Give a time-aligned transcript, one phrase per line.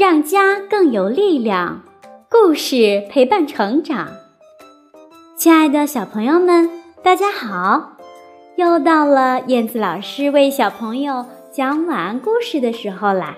[0.00, 1.82] 让家更有力量，
[2.30, 4.08] 故事陪伴成长。
[5.36, 6.70] 亲爱的小朋友们，
[7.02, 7.98] 大家好！
[8.56, 13.36] 又到了燕子老师为小朋友讲晚安故事的时候啦。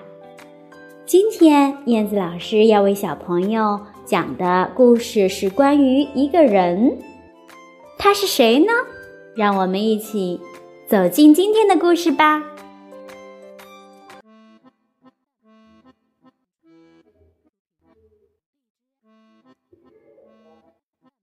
[1.05, 6.97] 今天燕子老师要为小朋友讲的故事是关于一个人，
[7.97, 8.71] 他是谁呢？
[9.35, 10.39] 让我们一起
[10.87, 12.41] 走进今天的故事吧。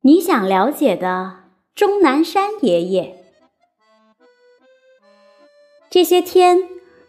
[0.02, 1.40] 你想了解的
[1.74, 3.16] 钟南山爷爷，
[5.90, 6.62] 这些天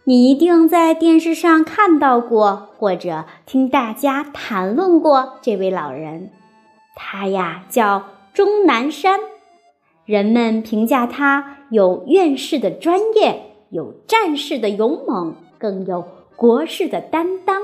[0.04, 6.32] 你一定在电视上看到过，或者听大家谈论过这位老人。
[6.94, 9.22] 他呀叫钟南山，
[10.04, 16.06] 人们评价他有院士的专业，有战士的勇猛，更有
[16.36, 17.62] 国士的担当。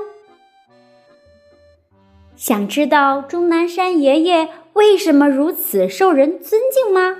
[2.34, 4.48] 想知道钟南山爷爷？
[4.78, 7.16] 为什么如此受人尊敬吗？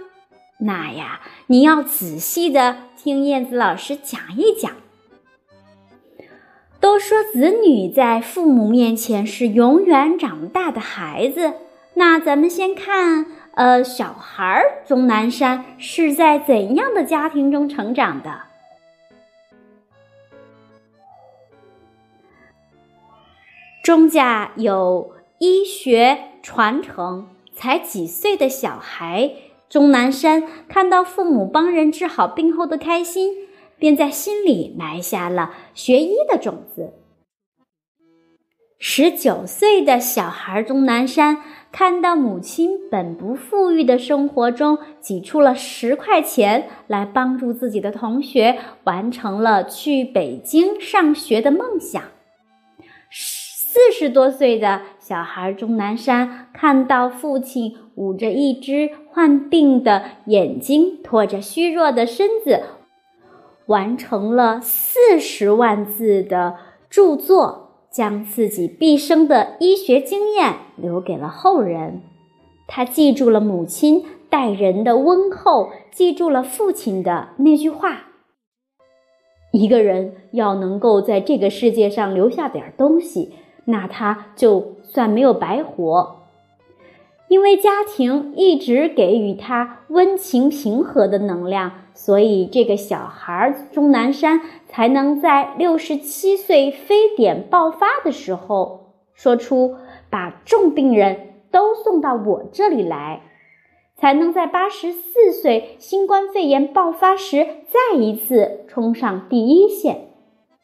[0.61, 4.71] 那呀，你要仔细的听燕子老师讲一讲。
[6.79, 11.55] 都说子女在父母面前是永远长不大的孩子，
[11.95, 18.43] 那咱们先看，呃，小孩钟南山是在怎样的家庭中成长的？
[23.83, 27.27] 钟家有医学传承。
[27.59, 29.33] 才几岁的小孩
[29.69, 33.35] 钟南山看到父母帮人治好病后的开心，
[33.81, 36.93] 便在心里埋下了学医的种子。
[38.79, 41.43] 十九岁的小孩钟南山
[41.73, 52.01] 看到母亲本不富裕的生活中挤出了十块钱来帮助自己的同学完成了去北京上学的梦想。
[53.11, 62.61] 四十多岁的小孩钟南山看到父亲捂着一只患病的眼睛，拖着虚弱的身子，
[63.69, 66.57] 完成了四十万字的
[66.91, 72.03] 著作，将自己毕生的医学经验留给了后人。
[72.67, 78.09] 他记住了母亲待人的温厚，记住了父亲的那句话：
[79.53, 83.33] 一个人要能够在这个世界上留下点东西。
[83.71, 86.23] 那他就算没有白活，
[87.29, 99.77] 因为家庭一直给予他温情平和的能量，所以这个小孩钟南山才能在六十七岁非典爆发的时候说出
[100.09, 103.21] “把重病人都送到我这里来”，
[104.01, 110.09] 才能在八十四岁新冠肺炎爆发时再一次冲上第一线。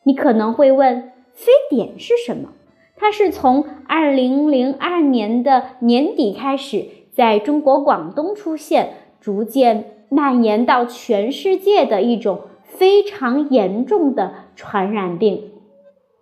[0.05, 2.54] 你可能会问，非典是什么？
[2.97, 15.51] 它是从二零零二年的年底开始，在中国广东出现，逐渐蔓延到全世界的一种非常严重的传染病。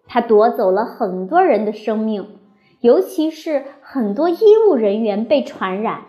[0.07, 2.27] 它夺走了很多人的生命，
[2.81, 6.05] 尤其是很多医务人员被传染，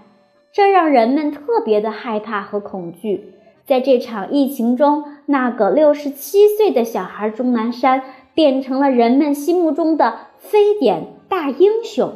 [0.51, 3.33] 这让人们特别的害怕和恐惧。
[3.65, 8.01] 在这场疫情中，那个六十七岁的小孩钟南山。
[8.33, 12.13] 变成了人们心目中的非典大英雄，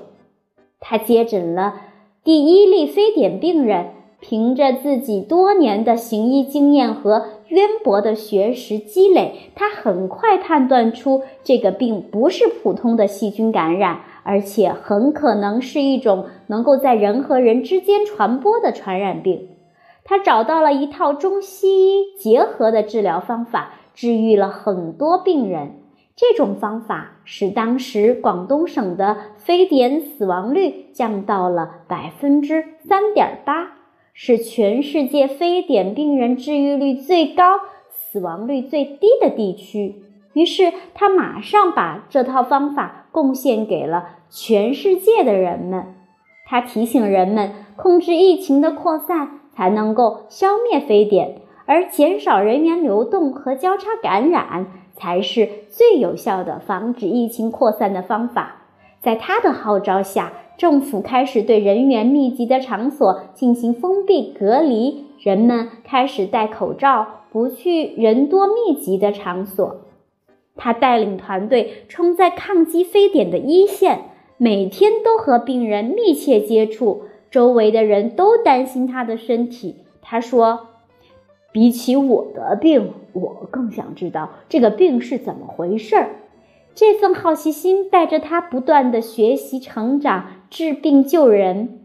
[0.79, 1.81] 他接诊了
[2.23, 19.49] 第一例非典病人，凭着自己多年的行医经验和渊博的学识积累，他很快判断出这个病不是普通的细菌感染，而且很可能是一种能够在人和人之间传播的传染病。
[20.03, 25.73] 他找到了一套中西医结合的治疗方法，治愈了很多病人。
[26.19, 33.73] 这种方法使当时广东省的非典死亡率降到了百分之三点八，
[34.13, 37.59] 是全世界非典病人治愈率最高、
[37.91, 40.01] 死亡率最低的地区。
[40.33, 45.93] 于是他马上把这套方法贡献给了全世界的人们。
[46.47, 54.65] 他提醒人们，控制疫情的扩散才能够消灭非典，而减少人员流动和交叉感染。
[54.97, 58.63] 才是最有效的防止疫情扩散的方法。
[58.99, 69.81] 在他的号召下，政府开始对人员密集的场所进行封闭隔离，人们开始戴口罩，不去人多密集的场所。
[70.55, 74.05] 他带领团队冲在抗击非典的一线，
[74.37, 79.75] 每天都和病人密切接触，周围的人都担心他的身体。
[80.01, 80.67] 他说。
[81.57, 86.09] 比起我的病，我更想知道这个病是怎么回事儿。
[86.75, 91.79] 这份好奇心带着他不断的学习、成长、治病救人。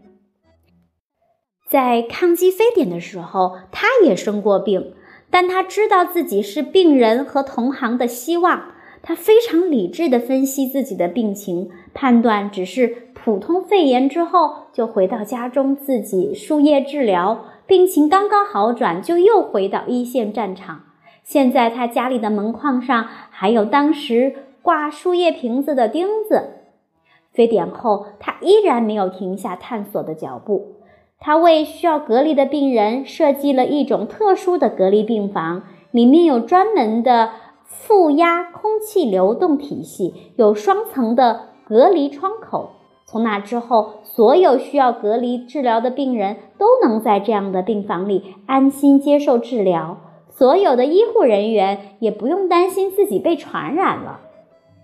[1.67, 4.93] 在抗击非典的时候，他也生过病，
[5.31, 8.73] 但他知道自己是病人和同行的希望。
[9.01, 17.45] 他非常理智地分析自己的病情，判断只是普通肺炎之后，就回到家中自己输液治疗。
[17.65, 20.81] 病情刚刚好转，就又回到一线战场。
[21.23, 26.49] 现在他家里的门框上还有当时挂输液瓶子的钉子。
[27.31, 30.73] 非典后，他依然没有停下探索的脚步。
[31.17, 37.29] 他为需要隔离的病人设计了一种特殊的隔离病房，里面有专门的。
[37.65, 42.69] 负压空气流动体系有双层的隔离窗口，
[43.13, 49.99] 从那之后，所有需要隔离治疗的病人都能在这样的病房里安心接受治疗。
[50.31, 54.21] 所有的医护人员也不用担心自己被传染了。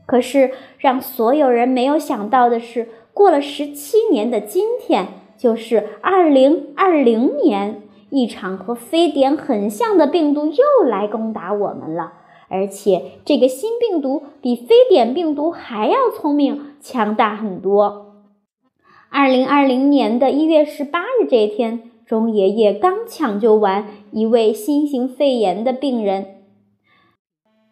[0.05, 12.13] 可是，让所有人没有想到的是，过了十七年的今天，就是二零二零年，一场和非典很像的病毒又来攻打我们了。
[12.47, 18.05] 而且这个新病毒比非典病毒还要聪明、强大很多。
[19.11, 26.37] 二零二零年的一月十八日这一天，钟爷爷刚抢救完一位新型肺炎的病人，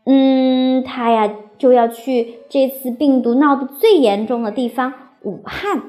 [0.06, 4.94] 嗯，他呀就要去这次病毒闹得最严重的地方——
[5.24, 5.84] 武汉。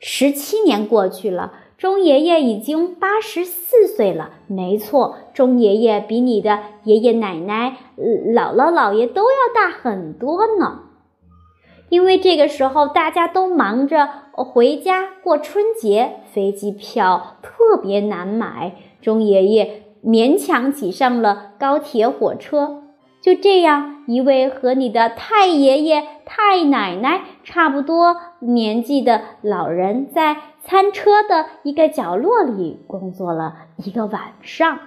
[0.00, 1.52] 十七年过去了。
[1.78, 10.80] 钟爷爷已经八十四岁了，没错，钟爷爷比你的爷爷奶奶、姥姥姥爷都要大很多呢。
[11.88, 22.82] 因为这个时候大家都忙着回家过春节，飞机票特别难买，钟爷爷勉强挤上了高铁火车。
[23.20, 34.78] 就这样，一位和你的太爷爷、太奶奶差不多年纪的老人，在餐车的一个角落里工作了一个晚上。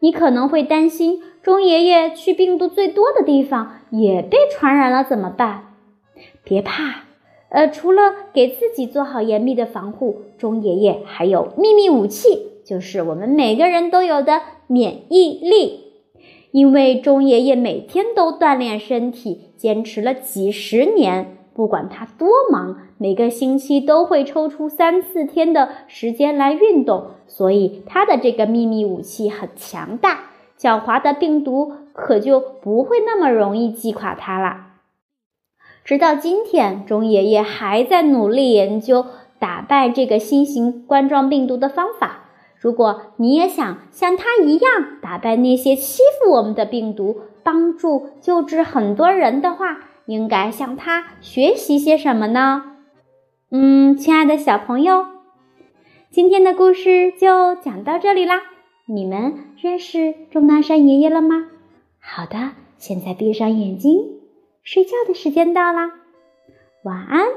[0.00, 5.74] 你可能会担心，钟爷爷去病毒最多的地方也被传染了，怎么办？
[6.42, 7.04] 别怕，
[7.50, 15.80] 呃，除了给自己做好严密的防护，钟爷爷还有秘密武器，就是我们每个人都有的免疫力。
[16.52, 34.68] 因为钟爷爷每天都锻炼身体，坚持了几十年，不管他多忙，每个星期都会抽出三四天的时间来运动，所以他的这个秘密武器很强大，狡猾的病毒可就不会那么容易击垮他了。
[35.84, 39.06] 直到今天，钟爷爷还在努力研究
[39.38, 42.28] 打败这个新型冠状病毒的方法。
[42.56, 49.78] 如果你也想像他一样打败那些欺负我们的病毒，帮助救治很多人的话，
[50.10, 52.64] 应该向他学习些什么呢？
[53.52, 55.06] 嗯，亲爱的小朋友，
[56.10, 58.40] 今天的故事就讲到这里啦。
[58.86, 61.46] 你们认识钟南山爷爷了吗？
[62.00, 64.00] 好的，现在闭上眼睛，
[64.64, 65.92] 睡觉的时间到啦，
[66.82, 67.28] 晚安。